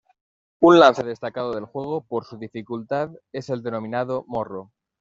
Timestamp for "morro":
4.27-4.71